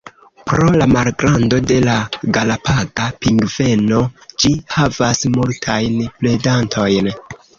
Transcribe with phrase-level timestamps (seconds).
[0.49, 1.97] Pro la malgrando de la
[2.37, 4.01] Galapaga pingveno,
[4.45, 7.13] ĝi havas multajn predantojn.